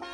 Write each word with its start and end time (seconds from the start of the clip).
Ah! 0.00 0.11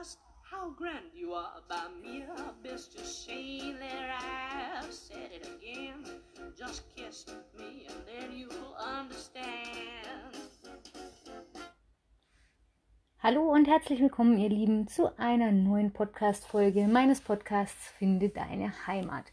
Just 0.00 0.18
how 0.50 0.70
grand 0.70 1.12
you 1.14 1.34
are. 1.34 1.60
By 1.68 1.88
me 2.02 2.24
bist 2.62 2.94
du 2.94 3.04
schön, 3.04 3.78
there 3.78 4.14
I've 4.16 4.90
said 4.90 5.30
it 5.30 5.46
again. 5.46 6.04
Just 6.58 6.84
kiss 6.96 7.26
me 7.58 7.86
and 7.86 8.06
then 8.06 8.32
you'll 8.34 8.74
understand. 8.78 10.38
Hallo 13.18 13.52
und 13.52 13.68
herzlich 13.68 14.00
willkommen, 14.00 14.38
ihr 14.38 14.48
Lieben, 14.48 14.88
zu 14.88 15.18
einer 15.18 15.52
neuen 15.52 15.92
Podcast-Folge 15.92 16.88
meines 16.88 17.20
Podcasts 17.20 17.88
Finde 17.98 18.30
deine 18.30 18.72
Heimat. 18.86 19.26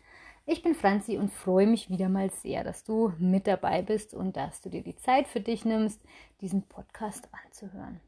Ich 0.45 0.63
bin 0.63 0.75
Franzi 0.75 1.17
und 1.17 1.31
freue 1.31 1.67
mich 1.67 1.89
wieder 1.89 2.09
mal 2.09 2.29
sehr, 2.29 2.65
dass 2.65 2.83
du 2.83 3.13
mit 3.19 3.47
dabei 3.47 3.83
bist 3.83 4.13
und 4.13 4.35
dass 4.35 4.59
du 4.59 4.69
dir 4.69 4.83
die 4.83 4.97
Zeit 4.97 5.27
für 5.27 5.39
dich 5.39 5.63
nimmst, 5.63 6.01
diesen 6.41 6.63
Podcast 6.63 7.29
anzuhören. 7.45 8.01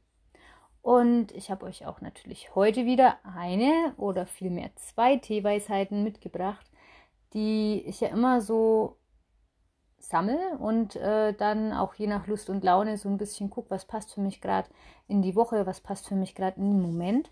Und 0.89 1.33
ich 1.33 1.51
habe 1.51 1.67
euch 1.67 1.85
auch 1.85 2.01
natürlich 2.01 2.55
heute 2.55 2.83
wieder 2.83 3.17
eine 3.23 3.93
oder 3.97 4.25
vielmehr 4.25 4.71
zwei 4.75 5.17
Teeweisheiten 5.17 6.03
mitgebracht, 6.03 6.65
die 7.35 7.83
ich 7.85 8.01
ja 8.01 8.07
immer 8.07 8.41
so 8.41 8.97
sammle 9.99 10.57
und 10.57 10.95
äh, 10.95 11.33
dann 11.33 11.73
auch 11.73 11.93
je 11.93 12.07
nach 12.07 12.25
Lust 12.25 12.49
und 12.49 12.63
Laune 12.63 12.97
so 12.97 13.07
ein 13.07 13.19
bisschen 13.19 13.51
gucke, 13.51 13.69
was 13.69 13.85
passt 13.85 14.15
für 14.15 14.21
mich 14.21 14.41
gerade 14.41 14.67
in 15.07 15.21
die 15.21 15.35
Woche, 15.35 15.67
was 15.67 15.79
passt 15.79 16.07
für 16.07 16.15
mich 16.15 16.33
gerade 16.33 16.59
in 16.59 16.71
den 16.71 16.81
Moment. 16.81 17.29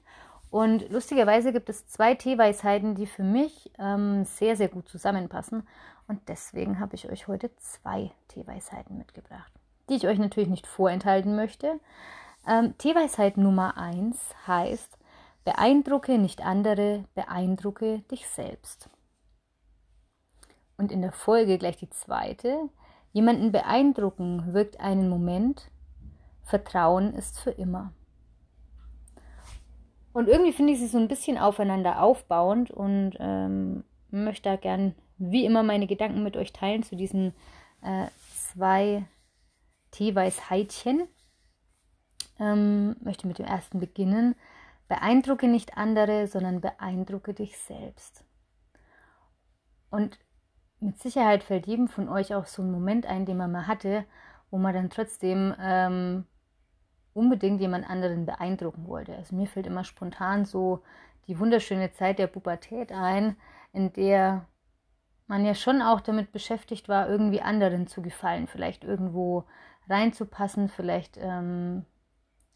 Und 0.52 0.88
lustigerweise 0.92 1.52
gibt 1.52 1.70
es 1.70 1.88
zwei 1.88 2.14
Teeweisheiten, 2.14 2.94
die 2.94 3.08
für 3.08 3.24
mich 3.24 3.72
ähm, 3.80 4.24
sehr, 4.24 4.56
sehr 4.56 4.70
gut 4.70 4.88
zusammenpassen. 4.88 5.68
Und 6.08 6.22
deswegen 6.30 6.80
habe 6.80 6.94
ich 6.94 7.10
euch 7.10 7.28
heute 7.28 7.50
zwei 7.56 8.12
Teeweisheiten 8.28 9.00
mitgebracht, 9.00 9.52
die 9.90 9.96
ich 9.96 10.06
euch 10.06 10.20
natürlich 10.20 10.48
nicht 10.48 10.68
vorenthalten 10.68 11.36
möchte. 11.36 11.80
Ähm, 12.48 12.78
Teeweisheit 12.78 13.38
Nummer 13.38 13.78
eins 13.78 14.34
heißt, 14.48 14.98
beeindrucke 15.44 16.18
nicht 16.18 16.42
andere, 16.42 17.04
beeindrucke 17.14 18.00
dich 18.12 18.28
selbst. 18.28 18.90
Und 20.78 20.92
in 20.92 21.02
der 21.02 21.12
Folge 21.12 21.58
gleich 21.58 21.78
die 21.78 21.90
zweite, 21.90 22.70
jemanden 23.12 23.52
beeindrucken 23.52 24.54
wirkt 24.54 24.80
einen 24.80 25.10
Moment, 25.10 25.70
Vertrauen 26.44 27.14
ist 27.14 27.40
für 27.40 27.52
immer. 27.52 27.92
Und 30.14 30.30
irgendwie 30.30 30.54
finde 30.54 30.74
ich 30.74 30.80
sie 30.80 30.88
so 30.88 30.98
ein 30.98 31.08
bisschen 31.08 31.38
aufeinander 31.38 32.02
aufbauend 32.02 32.72
und 32.72 33.18
ähm, 33.20 33.84
möchte 34.10 34.50
da 34.50 34.56
gern 34.56 34.96
wie 35.18 35.46
immer 35.46 35.64
meine 35.64 35.88
Gedanken 35.88 36.24
mit 36.24 36.38
euch 36.38 36.54
teilen 36.54 36.84
zu 36.84 36.96
diesen 36.96 37.34
äh, 37.82 38.08
zwei 38.34 39.06
Teeweisheitchen. 39.92 41.08
Ähm, 42.40 42.96
möchte 43.02 43.28
mit 43.28 43.40
dem 43.40 43.46
ersten 43.46 43.80
beginnen. 43.80 44.36
Beeindrucke 44.88 45.48
nicht 45.48 45.78
andere, 45.78 46.28
sondern 46.28 46.62
beeindrucke 46.62 47.34
dich 47.34 47.58
selbst. 47.58 48.24
Und 49.90 50.20
mit 50.80 51.00
Sicherheit 51.00 51.44
fällt 51.44 51.68
jedem 51.68 51.88
von 51.88 52.08
euch 52.08 52.36
auch 52.36 52.46
so 52.46 52.62
ein 52.62 52.72
Moment 52.72 53.06
ein, 53.06 53.26
den 53.26 53.38
man 53.38 53.52
mal 53.52 53.68
hatte, 53.68 54.06
wo 54.52 54.58
man 54.58 54.74
dann 54.74 54.90
trotzdem 54.90 55.56
ähm, 55.60 56.26
unbedingt 57.14 57.60
jemand 57.60 57.90
anderen 57.90 58.26
beeindrucken 58.26 58.88
wollte. 58.88 59.16
Also 59.16 59.36
mir 59.36 59.48
fällt 59.48 59.68
immer 59.68 59.84
spontan 59.84 60.46
so 60.46 60.84
die 61.28 61.40
wunderschöne 61.40 61.92
Zeit 61.92 62.20
der 62.20 62.28
Pubertät 62.28 62.92
ein, 62.92 63.36
in 63.74 63.92
der 63.94 64.46
man 65.26 65.44
ja 65.44 65.56
schon 65.56 65.82
auch 65.82 66.00
damit 66.00 66.32
beschäftigt 66.32 66.88
war, 66.88 67.10
irgendwie 67.10 67.42
anderen 67.42 67.88
zu 67.88 68.02
gefallen, 68.02 68.48
vielleicht 68.48 68.84
irgendwo 68.84 69.44
reinzupassen, 69.90 70.70
vielleicht 70.70 71.18
ähm, 71.18 71.86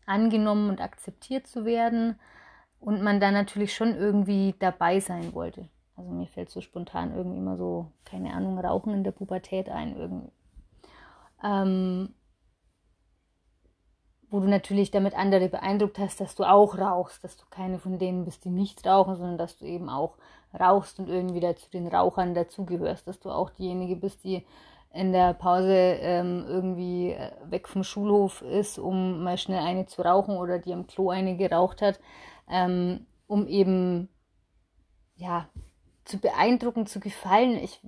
angenommen 0.06 0.69
und 0.69 0.81
akzeptiert 0.81 1.47
zu 1.47 1.66
werden 1.66 2.19
und 2.79 3.01
man 3.01 3.19
da 3.19 3.31
natürlich 3.31 3.75
schon 3.75 3.95
irgendwie 3.95 4.56
dabei 4.59 5.00
sein 5.00 5.34
wollte. 5.34 5.69
Also 5.95 6.12
mir 6.12 6.28
fällt 6.28 6.50
so 6.50 6.62
spontan 6.62 7.16
irgendwie 7.16 7.38
immer 7.38 7.57
so, 7.57 7.91
keine 8.06 8.34
Ahnung, 8.34 8.57
Rauchen 8.57 8.94
in 8.94 9.03
der 9.03 9.11
Pubertät 9.11 9.69
ein 9.69 9.95
irgendwie. 9.95 10.31
Ähm, 11.44 12.13
wo 14.31 14.40
du 14.40 14.47
natürlich 14.47 14.91
damit 14.91 15.13
andere 15.13 15.50
beeindruckt 15.50 16.00
hast, 16.00 16.22
dass 16.22 16.35
du 16.35 16.45
auch 16.45 16.78
rauchst, 16.78 17.23
dass 17.23 17.35
du 17.35 17.44
keine 17.50 17.79
von 17.79 18.00
denen 18.00 18.23
bist, 18.23 18.45
die 18.45 18.50
nicht 18.50 18.85
rauchen, 18.88 19.17
sondern 19.17 19.38
dass 19.38 19.57
du 19.57 19.66
eben 19.66 19.90
auch 19.90 20.17
rauchst 20.57 21.00
und 21.00 21.09
irgendwie 21.09 21.41
da 21.41 21.56
zu 21.56 21.69
den 21.69 21.88
Rauchern 21.88 22.34
dazugehörst, 22.34 23.07
dass 23.07 23.19
du 23.19 23.29
auch 23.29 23.50
diejenige 23.50 23.97
bist, 23.97 24.23
die 24.23 24.45
in 24.94 25.13
der 25.13 25.34
Pause 25.34 25.74
ähm, 25.74 26.46
irgendwie 26.47 27.12
äh, 27.12 27.31
weg 27.50 27.68
vom 27.68 27.84
Schulhof 27.84 28.41
ist, 28.41 28.78
um 28.78 29.24
mal 29.24 29.38
schnell 29.38 29.59
eine 29.59 29.85
zu 29.85 30.02
rauchen 30.02 30.35
oder 30.35 30.59
die 30.59 30.74
am 30.74 30.88
Klo 30.88 31.09
eine 31.09 31.38
geraucht 31.38 31.81
hat, 31.81 32.00
ähm, 32.50 33.06
um 33.28 33.47
eben 33.47 34.09
ja 35.16 35.47
zu 36.03 36.18
beeindrucken, 36.18 36.88
zu 36.88 37.00
gefallen. 37.00 37.57
Ich 37.57 37.81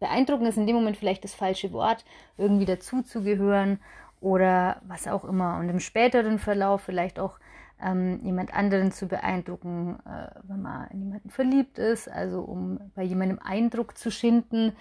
beeindrucken 0.00 0.46
ist 0.46 0.58
in 0.58 0.66
dem 0.66 0.76
Moment 0.76 0.96
vielleicht 0.96 1.24
das 1.24 1.34
falsche 1.34 1.72
Wort, 1.72 2.04
irgendwie 2.36 2.66
dazuzugehören 2.66 3.78
oder 4.20 4.82
was 4.86 5.06
auch 5.06 5.24
immer. 5.24 5.58
Und 5.58 5.68
im 5.68 5.80
späteren 5.80 6.38
Verlauf 6.38 6.82
vielleicht 6.82 7.18
auch 7.18 7.38
ähm, 7.80 8.20
jemand 8.22 8.52
anderen 8.52 8.90
zu 8.92 9.06
beeindrucken, 9.06 9.98
äh, 10.06 10.30
wenn 10.44 10.62
man 10.62 10.88
in 10.90 11.02
jemanden 11.02 11.30
verliebt 11.30 11.78
ist, 11.78 12.08
also 12.08 12.40
um 12.40 12.80
bei 12.94 13.02
jemandem 13.02 13.38
Eindruck 13.38 13.96
zu 13.96 14.10
schinden. 14.10 14.72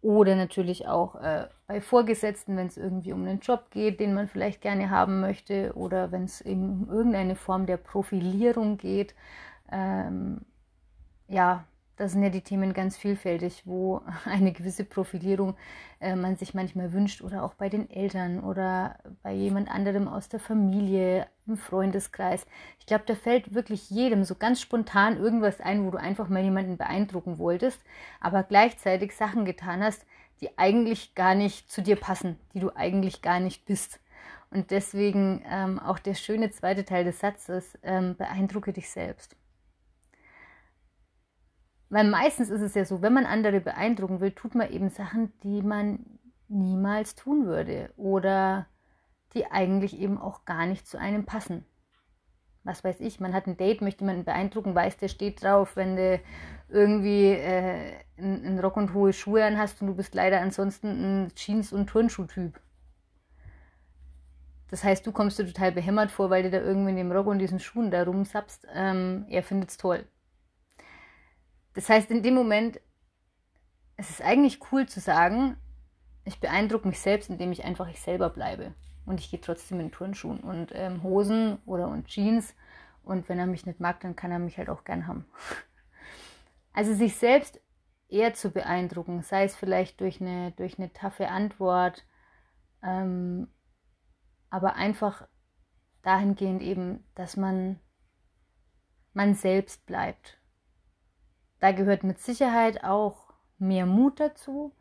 Oder 0.00 0.36
natürlich 0.36 0.86
auch 0.86 1.16
äh, 1.16 1.48
bei 1.66 1.80
Vorgesetzten, 1.80 2.56
wenn 2.56 2.68
es 2.68 2.76
irgendwie 2.76 3.12
um 3.12 3.26
einen 3.26 3.40
Job 3.40 3.70
geht, 3.70 3.98
den 3.98 4.14
man 4.14 4.28
vielleicht 4.28 4.60
gerne 4.60 4.90
haben 4.90 5.20
möchte, 5.20 5.72
oder 5.74 6.12
wenn 6.12 6.24
es 6.24 6.40
eben 6.40 6.84
um 6.84 6.90
irgendeine 6.90 7.34
Form 7.34 7.66
der 7.66 7.78
Profilierung 7.78 8.78
geht. 8.78 9.14
Ähm, 9.72 10.42
ja, 11.26 11.64
da 11.98 12.08
sind 12.08 12.22
ja 12.22 12.30
die 12.30 12.40
Themen 12.40 12.72
ganz 12.72 12.96
vielfältig, 12.96 13.62
wo 13.64 14.02
eine 14.24 14.52
gewisse 14.52 14.84
Profilierung 14.84 15.56
äh, 16.00 16.16
man 16.16 16.36
sich 16.36 16.54
manchmal 16.54 16.92
wünscht 16.92 17.22
oder 17.22 17.42
auch 17.42 17.54
bei 17.54 17.68
den 17.68 17.90
Eltern 17.90 18.40
oder 18.40 18.98
bei 19.22 19.32
jemand 19.32 19.70
anderem 19.70 20.08
aus 20.08 20.28
der 20.28 20.40
Familie, 20.40 21.26
im 21.48 21.56
Freundeskreis. 21.56 22.46
Ich 22.78 22.86
glaube, 22.86 23.04
da 23.06 23.14
fällt 23.14 23.54
wirklich 23.54 23.90
jedem 23.90 24.24
so 24.24 24.34
ganz 24.34 24.60
spontan 24.60 25.16
irgendwas 25.16 25.60
ein, 25.60 25.84
wo 25.84 25.90
du 25.90 25.98
einfach 25.98 26.28
mal 26.28 26.42
jemanden 26.42 26.76
beeindrucken 26.76 27.38
wolltest, 27.38 27.80
aber 28.20 28.42
gleichzeitig 28.42 29.16
Sachen 29.16 29.44
getan 29.44 29.82
hast, 29.82 30.04
die 30.40 30.56
eigentlich 30.58 31.14
gar 31.14 31.34
nicht 31.34 31.70
zu 31.70 31.82
dir 31.82 31.96
passen, 31.96 32.38
die 32.54 32.60
du 32.60 32.70
eigentlich 32.76 33.22
gar 33.22 33.40
nicht 33.40 33.64
bist. 33.64 33.98
Und 34.50 34.70
deswegen 34.70 35.42
ähm, 35.50 35.78
auch 35.78 35.98
der 35.98 36.14
schöne 36.14 36.50
zweite 36.50 36.84
Teil 36.84 37.04
des 37.04 37.18
Satzes, 37.20 37.78
ähm, 37.82 38.14
beeindrucke 38.16 38.72
dich 38.72 38.88
selbst. 38.90 39.36
Weil 41.90 42.08
meistens 42.08 42.50
ist 42.50 42.60
es 42.60 42.74
ja 42.74 42.84
so, 42.84 43.00
wenn 43.00 43.14
man 43.14 43.24
andere 43.24 43.60
beeindrucken 43.60 44.20
will, 44.20 44.32
tut 44.32 44.54
man 44.54 44.70
eben 44.70 44.90
Sachen, 44.90 45.32
die 45.42 45.62
man 45.62 46.04
niemals 46.48 47.14
tun 47.14 47.46
würde 47.46 47.90
oder 47.96 48.66
die 49.34 49.46
eigentlich 49.50 49.98
eben 49.98 50.18
auch 50.18 50.44
gar 50.44 50.66
nicht 50.66 50.86
zu 50.86 50.98
einem 50.98 51.24
passen. 51.24 51.64
Was 52.64 52.84
weiß 52.84 53.00
ich, 53.00 53.20
man 53.20 53.32
hat 53.32 53.46
ein 53.46 53.56
Date, 53.56 53.80
möchte 53.80 54.02
jemanden 54.02 54.24
beeindrucken, 54.24 54.74
weiß, 54.74 54.98
der 54.98 55.08
steht 55.08 55.42
drauf, 55.42 55.76
wenn 55.76 55.96
du 55.96 56.20
irgendwie 56.68 57.28
äh, 57.28 57.94
einen 58.18 58.58
Rock 58.58 58.76
und 58.76 58.92
hohe 58.92 59.12
Schuhe 59.14 59.44
an 59.44 59.56
hast 59.56 59.80
und 59.80 59.88
du 59.88 59.94
bist 59.94 60.14
leider 60.14 60.40
ansonsten 60.40 60.88
ein 61.24 61.34
Jeans- 61.34 61.72
und 61.72 61.86
Turnschuhtyp. 61.86 62.60
Das 64.70 64.84
heißt, 64.84 65.06
du 65.06 65.12
kommst 65.12 65.38
dir 65.38 65.46
total 65.46 65.72
behämmert 65.72 66.10
vor, 66.10 66.28
weil 66.28 66.42
du 66.42 66.50
da 66.50 66.60
irgendwie 66.60 66.90
in 66.90 66.96
dem 66.96 67.12
Rock 67.12 67.26
und 67.26 67.38
diesen 67.38 67.58
Schuhen 67.58 67.90
da 67.90 68.02
rumsappst. 68.02 68.66
Ähm, 68.74 69.24
er 69.30 69.42
findet 69.42 69.70
es 69.70 69.78
toll. 69.78 70.04
Das 71.78 71.88
heißt, 71.88 72.10
in 72.10 72.24
dem 72.24 72.34
Moment, 72.34 72.80
es 73.96 74.10
ist 74.10 74.20
eigentlich 74.20 74.58
cool 74.72 74.88
zu 74.88 74.98
sagen, 74.98 75.56
ich 76.24 76.40
beeindrucke 76.40 76.88
mich 76.88 76.98
selbst, 76.98 77.30
indem 77.30 77.52
ich 77.52 77.62
einfach 77.62 77.86
ich 77.86 78.00
selber 78.00 78.30
bleibe. 78.30 78.74
Und 79.06 79.20
ich 79.20 79.30
gehe 79.30 79.40
trotzdem 79.40 79.78
in 79.78 79.92
Turnschuhen 79.92 80.40
und 80.40 80.72
ähm, 80.74 81.04
Hosen 81.04 81.58
oder 81.66 81.86
und 81.86 82.08
Jeans. 82.08 82.56
Und 83.04 83.28
wenn 83.28 83.38
er 83.38 83.46
mich 83.46 83.64
nicht 83.64 83.78
mag, 83.78 84.00
dann 84.00 84.16
kann 84.16 84.32
er 84.32 84.40
mich 84.40 84.58
halt 84.58 84.68
auch 84.68 84.82
gern 84.82 85.06
haben. 85.06 85.24
Also 86.72 86.94
sich 86.94 87.14
selbst 87.14 87.60
eher 88.08 88.34
zu 88.34 88.50
beeindrucken, 88.50 89.22
sei 89.22 89.44
es 89.44 89.54
vielleicht 89.54 90.00
durch 90.00 90.20
eine, 90.20 90.50
durch 90.52 90.78
eine 90.78 90.92
taffe 90.92 91.28
Antwort, 91.28 92.04
ähm, 92.82 93.48
aber 94.50 94.74
einfach 94.74 95.28
dahingehend 96.02 96.60
eben, 96.60 97.04
dass 97.14 97.36
man 97.36 97.78
man 99.12 99.34
selbst 99.34 99.86
bleibt. 99.86 100.37
Da 101.60 101.72
gehört 101.72 102.04
mit 102.04 102.20
Sicherheit 102.20 102.84
auch 102.84 103.32
mehr 103.58 103.86
Mut 103.86 104.20
dazu, 104.20 104.74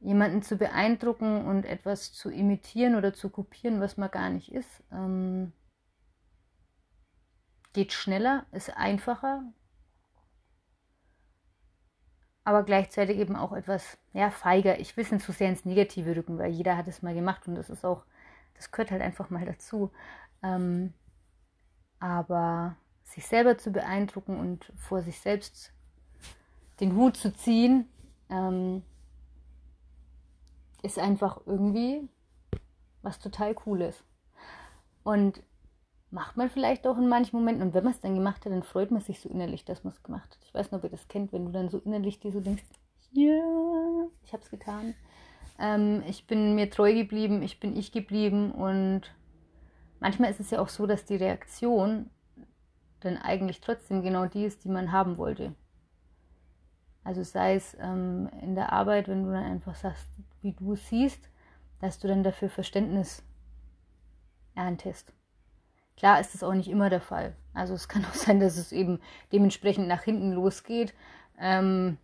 jemanden 0.00 0.42
zu 0.42 0.56
beeindrucken 0.56 1.46
und 1.46 1.64
etwas 1.64 2.12
zu 2.12 2.30
imitieren 2.30 2.94
oder 2.94 3.12
zu 3.12 3.30
kopieren, 3.30 3.80
was 3.80 3.96
man 3.96 4.10
gar 4.10 4.30
nicht 4.30 4.52
ist. 4.52 4.84
Ähm, 4.92 5.52
geht 7.72 7.92
schneller, 7.92 8.46
ist 8.52 8.76
einfacher, 8.76 9.42
aber 12.46 12.62
gleichzeitig 12.62 13.18
eben 13.18 13.34
auch 13.34 13.52
etwas 13.52 13.98
ja, 14.12 14.30
feiger. 14.30 14.78
Ich 14.78 14.96
will 14.96 15.04
es 15.04 15.10
nicht 15.10 15.24
zu 15.24 15.32
sehr 15.32 15.48
ins 15.48 15.64
Negative 15.64 16.14
rücken, 16.14 16.38
weil 16.38 16.52
jeder 16.52 16.76
hat 16.76 16.86
es 16.86 17.02
mal 17.02 17.12
gemacht 17.12 17.48
und 17.48 17.56
das 17.56 17.68
ist 17.70 17.84
auch, 17.84 18.04
das 18.54 18.70
gehört 18.70 18.92
halt 18.92 19.02
einfach 19.02 19.30
mal 19.30 19.44
dazu. 19.44 19.90
Ähm, 20.44 20.94
aber 21.98 22.76
sich 23.02 23.26
selber 23.26 23.58
zu 23.58 23.72
beeindrucken 23.72 24.38
und 24.38 24.72
vor 24.76 25.02
sich 25.02 25.18
selbst 25.18 25.72
den 26.80 26.96
Hut 26.96 27.16
zu 27.16 27.32
ziehen, 27.34 27.88
ähm, 28.28 28.82
ist 30.82 30.98
einfach 30.98 31.40
irgendwie 31.46 32.08
was 33.02 33.18
total 33.18 33.54
Cooles. 33.54 34.02
Und 35.02 35.42
macht 36.10 36.36
man 36.36 36.50
vielleicht 36.50 36.86
auch 36.86 36.98
in 36.98 37.08
manchen 37.08 37.38
Momenten. 37.38 37.62
Und 37.62 37.74
wenn 37.74 37.84
man 37.84 37.92
es 37.92 38.00
dann 38.00 38.14
gemacht 38.14 38.44
hat, 38.44 38.52
dann 38.52 38.62
freut 38.62 38.90
man 38.90 39.00
sich 39.00 39.20
so 39.20 39.28
innerlich, 39.28 39.64
dass 39.64 39.84
man 39.84 39.92
es 39.92 40.02
gemacht 40.02 40.30
hat. 40.30 40.44
Ich 40.44 40.54
weiß 40.54 40.70
nicht, 40.70 40.78
ob 40.78 40.84
ihr 40.84 40.90
das 40.90 41.08
kennt, 41.08 41.32
wenn 41.32 41.46
du 41.46 41.52
dann 41.52 41.68
so 41.68 41.78
innerlich 41.78 42.20
dir 42.20 42.32
so 42.32 42.40
denkst, 42.40 42.64
ja, 43.12 43.32
yeah, 43.32 44.08
ich 44.24 44.32
habe 44.32 44.42
es 44.42 44.50
getan. 44.50 44.94
Ähm, 45.58 46.02
ich 46.06 46.26
bin 46.26 46.54
mir 46.54 46.70
treu 46.70 46.92
geblieben, 46.92 47.42
ich 47.42 47.60
bin 47.60 47.76
ich 47.76 47.92
geblieben. 47.92 48.52
Und 48.52 49.02
manchmal 50.00 50.30
ist 50.30 50.40
es 50.40 50.50
ja 50.50 50.60
auch 50.60 50.68
so, 50.68 50.86
dass 50.86 51.04
die 51.04 51.16
Reaktion 51.16 52.10
dann 53.00 53.16
eigentlich 53.16 53.60
trotzdem 53.60 54.02
genau 54.02 54.26
die 54.26 54.44
ist, 54.44 54.64
die 54.64 54.68
man 54.68 54.92
haben 54.92 55.18
wollte. 55.18 55.54
Also 57.06 57.22
sei 57.22 57.54
es 57.54 57.76
ähm, 57.80 58.28
in 58.42 58.56
der 58.56 58.72
Arbeit, 58.72 59.06
wenn 59.06 59.22
du 59.22 59.30
dann 59.30 59.44
einfach 59.44 59.76
sagst, 59.76 60.08
wie 60.42 60.50
du 60.50 60.72
es 60.72 60.88
siehst, 60.88 61.30
dass 61.80 62.00
du 62.00 62.08
dann 62.08 62.24
dafür 62.24 62.50
Verständnis 62.50 63.22
erntest. 64.56 65.12
Klar 65.96 66.18
ist 66.18 66.34
das 66.34 66.42
auch 66.42 66.52
nicht 66.52 66.68
immer 66.68 66.90
der 66.90 67.00
Fall. 67.00 67.36
Also 67.54 67.74
es 67.74 67.88
kann 67.88 68.04
auch 68.10 68.14
sein, 68.14 68.40
dass 68.40 68.56
es 68.56 68.72
eben 68.72 68.98
dementsprechend 69.32 69.86
nach 69.86 70.02
hinten 70.02 70.32
losgeht. 70.32 70.94
Ähm, 71.38 71.96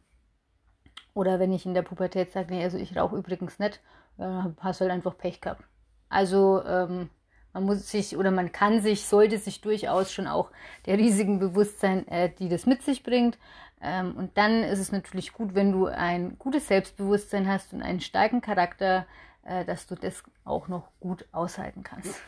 oder 1.14 1.40
wenn 1.40 1.52
ich 1.52 1.66
in 1.66 1.75
der 1.75 1.82
Pubertät 1.82 2.31
sage, 2.31 2.54
nee, 2.54 2.62
also 2.62 2.78
ich 2.78 2.96
rauche 2.96 3.16
übrigens 3.16 3.58
nicht, 3.58 3.81
äh, 4.19 4.44
hast 4.60 4.82
halt 4.82 4.93
einfach 4.93 5.19
Pech 5.19 5.40
gehabt. 5.40 5.64
Also 6.10 6.64
ähm, 6.64 7.10
man 7.52 7.64
muss 7.64 7.90
sich 7.90 8.16
oder 8.16 8.31
man 8.31 8.52
kann 8.52 8.81
sich, 8.81 9.04
sollte 9.04 9.38
sich 9.38 9.60
durchaus 9.60 10.12
schon 10.12 10.26
auch 10.26 10.50
der 10.87 10.99
Risiken 10.99 11.38
bewusst 11.38 11.81
sein, 11.81 12.06
äh, 12.08 12.31
die 12.31 12.49
das 12.49 12.66
mit 12.66 12.82
sich 12.82 13.02
bringt. 13.02 13.38
Ähm, 13.81 14.16
und 14.16 14.38
dann 14.38 14.62
ist 14.62 14.78
es 14.78 14.93
natürlich 14.93 15.32
gut, 15.32 15.54
wenn 15.54 15.72
du 15.72 15.87
ein 15.87 16.38
gutes 16.38 16.69
Selbstbewusstsein 16.69 17.49
hast 17.49 17.72
und 17.72 17.82
einen 17.82 18.00
starken 18.00 18.40
Charakter, 18.40 19.06
äh, 19.44 19.64
dass 19.64 19.87
du 19.87 19.94
das 19.94 20.22
auch 20.44 20.69
noch 20.69 20.88
gut 21.00 21.26
aushalten 21.32 21.82
kannst. 21.82 22.20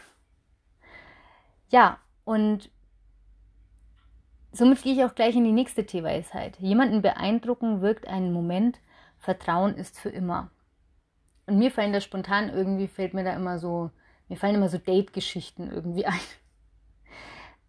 Ja, 1.70 1.98
und 2.24 2.70
somit 4.52 4.82
gehe 4.82 4.94
ich 4.94 5.04
auch 5.04 5.14
gleich 5.14 5.36
in 5.36 5.44
die 5.44 5.52
nächste 5.52 5.86
Teeweisheit. 5.86 6.58
Jemanden 6.58 7.02
beeindrucken 7.02 7.80
wirkt 7.80 8.08
einen 8.08 8.32
Moment, 8.32 8.80
Vertrauen 9.18 9.74
ist 9.76 9.98
für 9.98 10.10
immer. 10.10 10.50
Und 11.46 11.58
mir 11.58 11.70
fallen 11.70 11.92
da 11.92 12.00
spontan 12.00 12.50
irgendwie, 12.50 12.88
fällt 12.88 13.14
mir 13.14 13.24
da 13.24 13.34
immer 13.34 13.58
so, 13.58 13.90
mir 14.28 14.36
fallen 14.36 14.54
immer 14.54 14.68
so 14.68 14.78
Date-Geschichten 14.78 15.70
irgendwie 15.70 16.06
ein. 16.06 16.20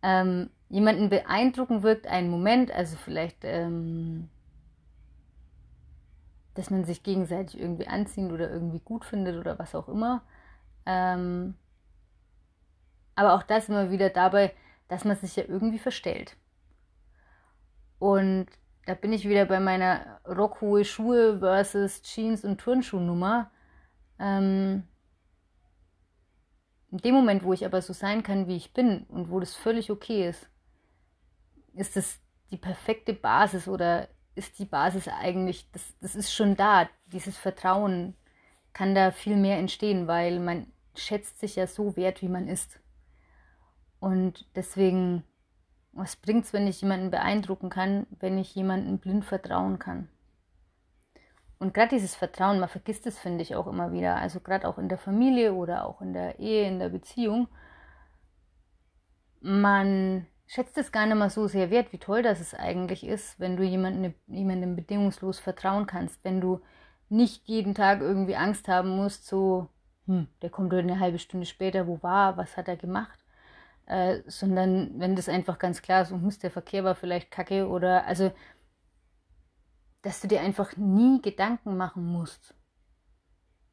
Ähm, 0.02 0.50
jemanden 0.70 1.10
beeindrucken 1.10 1.84
wirkt 1.84 2.08
einen 2.08 2.30
Moment, 2.30 2.72
also 2.72 2.96
vielleicht, 2.98 3.44
ähm, 3.44 4.30
dass 6.54 6.70
man 6.70 6.86
sich 6.86 7.04
gegenseitig 7.04 7.60
irgendwie 7.60 7.88
anziehen 7.88 8.32
oder 8.32 8.50
irgendwie 8.50 8.80
gut 8.80 9.04
findet 9.04 9.36
oder 9.38 9.60
was 9.60 9.76
auch 9.76 9.90
immer. 9.90 10.24
Ähm, 10.86 11.56
aber 13.16 13.34
auch 13.34 13.44
das 13.44 13.70
immer 13.70 13.92
wieder 13.92 14.10
dabei, 14.10 14.54
dass 14.88 15.06
man 15.06 15.16
sich 15.16 15.36
ja 15.36 15.44
irgendwie 15.48 15.80
verstellt. 15.80 16.36
Und 18.00 18.48
da 18.86 18.94
bin 18.94 19.14
ich 19.14 19.28
wieder 19.28 19.46
bei 19.46 19.60
meiner 19.60 20.20
rockhohe 20.28 20.86
Schuhe 20.86 21.40
versus 21.40 22.02
Jeans 22.04 22.44
und 22.44 22.60
Turnschuhnummer. 22.60 23.50
Ähm, 24.20 24.84
in 26.96 27.02
dem 27.02 27.14
Moment, 27.14 27.44
wo 27.44 27.52
ich 27.52 27.66
aber 27.66 27.82
so 27.82 27.92
sein 27.92 28.24
kann, 28.24 28.48
wie 28.48 28.56
ich 28.56 28.72
bin 28.72 29.04
und 29.10 29.30
wo 29.30 29.42
das 29.42 29.54
völlig 29.54 29.92
okay 29.92 30.30
ist, 30.30 30.50
ist 31.74 31.98
das 31.98 32.22
die 32.52 32.58
perfekte 32.58 33.12
Basis 33.14 33.68
oder 33.68 34.08
ist 34.34 34.60
die 34.60 34.66
Basis 34.66 35.10
eigentlich, 35.10 35.70
das, 35.74 35.94
das 36.00 36.16
ist 36.16 36.34
schon 36.34 36.56
da. 36.56 36.88
Dieses 37.08 37.38
Vertrauen 37.38 38.16
kann 38.72 38.96
da 38.96 39.12
viel 39.12 39.36
mehr 39.36 39.58
entstehen, 39.58 40.08
weil 40.08 40.40
man 40.40 40.68
schätzt 40.96 41.38
sich 41.40 41.58
ja 41.58 41.68
so 41.68 41.98
wert, 41.98 42.22
wie 42.22 42.30
man 42.30 42.48
ist. 42.48 42.80
Und 44.00 44.48
deswegen, 44.56 45.24
was 45.92 46.16
bringt 46.16 46.46
es, 46.46 46.54
wenn 46.54 46.66
ich 46.66 46.80
jemanden 46.80 47.12
beeindrucken 47.12 47.70
kann, 47.70 48.08
wenn 48.22 48.38
ich 48.38 48.56
jemanden 48.56 49.00
blind 49.00 49.26
vertrauen 49.26 49.80
kann? 49.80 50.08
Und 51.60 51.74
gerade 51.74 51.90
dieses 51.90 52.16
Vertrauen, 52.16 52.60
man 52.60 52.70
vergisst 52.70 53.08
es, 53.08 53.18
finde 53.18 53.42
ich, 53.42 53.56
auch 53.56 53.68
immer 53.68 53.92
wieder. 53.92 54.16
Also 54.18 54.40
gerade 54.40 54.68
auch 54.68 54.78
in 54.78 54.90
der 54.90 54.98
Familie 54.98 55.54
oder 55.54 55.86
auch 55.86 56.02
in 56.02 56.14
der 56.14 56.40
Ehe, 56.40 56.68
in 56.68 56.80
der 56.80 56.90
Beziehung. 56.90 57.48
Man 59.42 60.28
schätzt 60.48 60.78
es 60.78 60.92
gar 60.92 61.06
nicht 61.06 61.16
mal 61.16 61.30
so 61.30 61.48
sehr 61.48 61.70
wert, 61.70 61.92
wie 61.94 61.98
toll 61.98 62.22
das 62.22 62.54
eigentlich 62.54 63.06
ist, 63.06 63.40
wenn 63.40 63.58
du 63.58 63.64
jemandem, 63.64 64.14
jemandem 64.28 64.76
bedingungslos 64.76 65.40
vertrauen 65.40 65.88
kannst, 65.88 66.24
wenn 66.24 66.42
du 66.42 66.62
nicht 67.10 67.48
jeden 67.48 67.76
Tag 67.76 68.02
irgendwie 68.02 68.36
Angst 68.36 68.68
haben 68.68 68.90
musst, 68.90 69.28
so, 69.28 69.70
hm, 70.08 70.28
der 70.42 70.50
kommt 70.50 70.74
heute 70.74 70.88
eine 70.88 71.00
halbe 71.00 71.20
Stunde 71.20 71.46
später, 71.46 71.88
wo 71.88 72.02
war, 72.04 72.38
was 72.38 72.58
hat 72.58 72.68
er 72.68 72.78
gemacht, 72.78 73.20
äh, 73.88 74.20
sondern 74.28 75.00
wenn 75.00 75.16
das 75.16 75.30
einfach 75.30 75.60
ganz 75.60 75.82
klar 75.82 76.02
ist, 76.02 76.12
und 76.12 76.44
der 76.44 76.52
Verkehr 76.52 76.84
war 76.84 76.96
vielleicht 76.96 77.32
kacke 77.32 77.68
oder, 77.68 78.06
also, 78.06 78.32
dass 80.06 80.22
du 80.22 80.28
dir 80.28 80.42
einfach 80.42 80.78
nie 80.78 81.20
Gedanken 81.20 81.78
machen 81.78 82.06
musst, 82.06 82.54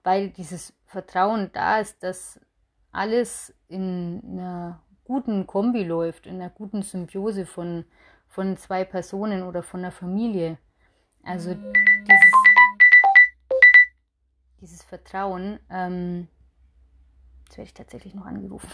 weil 0.02 0.30
dieses 0.30 0.72
Vertrauen 0.86 1.50
da 1.52 1.78
ist, 1.78 2.02
dass 2.02 2.40
alles 2.90 3.54
in 3.68 4.22
einer 4.24 4.82
guten 5.04 5.46
Kombi 5.46 5.84
läuft, 5.84 6.26
in 6.26 6.36
einer 6.36 6.48
guten 6.48 6.80
Symbiose 6.80 7.44
von, 7.44 7.84
von 8.28 8.56
zwei 8.56 8.82
Personen 8.82 9.42
oder 9.42 9.62
von 9.62 9.80
einer 9.80 9.92
Familie. 9.92 10.56
Also 11.22 11.52
dieses, 11.52 12.32
dieses 14.62 14.82
Vertrauen, 14.84 15.60
ähm, 15.68 16.28
jetzt 17.44 17.58
werde 17.58 17.66
ich 17.66 17.74
tatsächlich 17.74 18.14
noch 18.14 18.24
angerufen, 18.24 18.70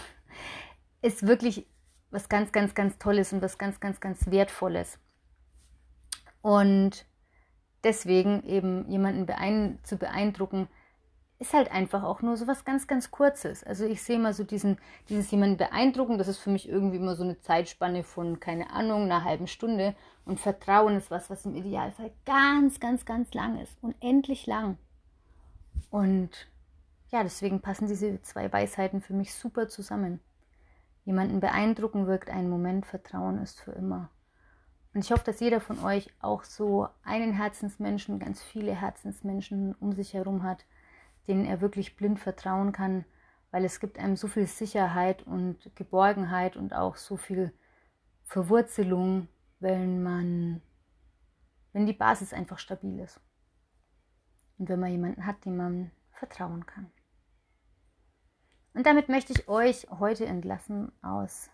ist 1.01 1.27
wirklich 1.27 1.67
was 2.09 2.29
ganz, 2.29 2.53
ganz, 2.53 2.73
ganz 2.73 2.97
Tolles 2.99 3.33
und 3.33 3.41
was 3.41 3.57
ganz, 3.57 3.81
ganz, 3.81 3.99
ganz 3.99 4.31
Wertvolles. 4.31 4.97
Und 6.41 7.05
deswegen 7.83 8.43
eben 8.43 8.89
jemanden 8.89 9.25
beein 9.25 9.79
zu 9.83 9.97
beeindrucken, 9.97 10.67
ist 11.39 11.53
halt 11.53 11.71
einfach 11.71 12.03
auch 12.03 12.21
nur 12.21 12.35
so 12.35 12.47
was 12.47 12.65
ganz, 12.65 12.85
ganz 12.85 13.11
Kurzes. 13.11 13.63
Also 13.63 13.85
ich 13.85 14.03
sehe 14.03 14.19
mal 14.19 14.33
so 14.33 14.43
diesen, 14.43 14.77
dieses 15.07 15.31
jemanden 15.31 15.55
beeindrucken, 15.55 16.17
das 16.17 16.27
ist 16.27 16.39
für 16.39 16.49
mich 16.49 16.67
irgendwie 16.67 16.97
immer 16.97 17.15
so 17.15 17.23
eine 17.23 17.39
Zeitspanne 17.39 18.03
von, 18.03 18.41
keine 18.41 18.71
Ahnung, 18.71 19.03
einer 19.03 19.23
halben 19.23 19.47
Stunde. 19.47 19.95
Und 20.25 20.39
Vertrauen 20.39 20.97
ist 20.97 21.09
was, 21.09 21.29
was 21.29 21.45
im 21.45 21.55
Idealfall 21.55 22.11
ganz, 22.25 22.81
ganz, 22.81 23.05
ganz 23.05 23.33
lang 23.33 23.57
ist. 23.61 23.77
Unendlich 23.81 24.47
lang. 24.47 24.77
Und 25.89 26.49
ja, 27.09 27.23
deswegen 27.23 27.61
passen 27.61 27.87
diese 27.87 28.21
zwei 28.21 28.51
Weisheiten 28.51 29.01
für 29.01 29.13
mich 29.13 29.33
super 29.33 29.69
zusammen. 29.69 30.19
Jemanden 31.05 31.39
beeindrucken 31.39 32.05
wirkt 32.05 32.29
einen 32.29 32.49
Moment, 32.49 32.85
Vertrauen 32.85 33.39
ist 33.39 33.61
für 33.61 33.71
immer. 33.71 34.09
Und 34.93 35.05
ich 35.05 35.11
hoffe, 35.11 35.23
dass 35.23 35.39
jeder 35.39 35.61
von 35.61 35.79
euch 35.83 36.09
auch 36.19 36.43
so 36.43 36.87
einen 37.03 37.33
Herzensmenschen, 37.33 38.19
ganz 38.19 38.41
viele 38.41 38.73
Herzensmenschen 38.73 39.75
um 39.75 39.93
sich 39.93 40.13
herum 40.13 40.43
hat, 40.43 40.65
denen 41.27 41.45
er 41.45 41.61
wirklich 41.61 41.95
blind 41.95 42.19
vertrauen 42.19 42.71
kann, 42.71 43.05
weil 43.51 43.65
es 43.65 43.79
gibt 43.79 43.99
einem 43.99 44.15
so 44.15 44.27
viel 44.27 44.47
Sicherheit 44.47 45.23
und 45.23 45.75
Geborgenheit 45.75 46.55
und 46.57 46.73
auch 46.73 46.95
so 46.95 47.17
viel 47.17 47.53
Verwurzelung, 48.23 49.27
wenn 49.59 50.01
man, 50.01 50.61
wenn 51.73 51.85
die 51.85 51.93
Basis 51.93 52.33
einfach 52.33 52.59
stabil 52.59 52.99
ist. 52.99 53.19
Und 54.57 54.69
wenn 54.69 54.79
man 54.79 54.91
jemanden 54.91 55.25
hat, 55.25 55.45
dem 55.45 55.57
man 55.57 55.91
vertrauen 56.11 56.65
kann. 56.65 56.91
Und 58.73 58.85
damit 58.85 59.09
möchte 59.09 59.33
ich 59.33 59.47
euch 59.47 59.87
heute 59.89 60.25
entlassen 60.25 60.91
aus 61.01 61.49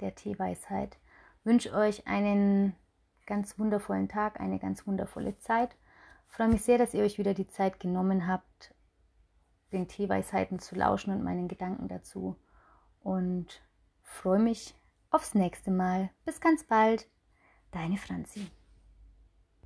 der 0.00 0.14
Teeweisheit. 0.14 0.98
Wünsche 1.44 1.72
euch 1.72 2.06
einen 2.06 2.74
ganz 3.26 3.58
wundervollen 3.58 4.08
Tag, 4.08 4.40
eine 4.40 4.58
ganz 4.58 4.86
wundervolle 4.86 5.38
Zeit 5.38 5.76
freue 6.28 6.48
mich 6.48 6.62
sehr, 6.62 6.78
dass 6.78 6.94
ihr 6.94 7.02
euch 7.02 7.18
wieder 7.18 7.34
die 7.34 7.48
Zeit 7.48 7.80
genommen 7.80 8.26
habt, 8.26 8.74
den 9.72 9.88
Teeweisheiten 9.88 10.58
zu 10.58 10.76
lauschen 10.76 11.12
und 11.12 11.24
meinen 11.24 11.48
Gedanken 11.48 11.88
dazu. 11.88 12.36
Und 13.00 13.62
freue 14.02 14.38
mich 14.38 14.74
aufs 15.10 15.34
nächste 15.34 15.70
Mal. 15.70 16.10
Bis 16.24 16.40
ganz 16.40 16.64
bald. 16.64 17.08
Deine 17.70 17.96
Franzi. 17.96 18.50